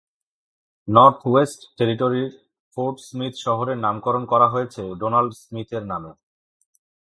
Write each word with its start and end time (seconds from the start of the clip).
Northwest 0.87 1.59
টেরিটরির 1.77 2.29
Fort 2.77 2.97
Smith 3.07 3.33
শহরের 3.45 3.77
নামকরণ 3.77 4.23
করা 4.31 4.47
হয়েছে 4.53 4.81
ডোনাল্ড 4.99 5.31
স্মিথের 5.43 5.83
নামে। 5.91 6.11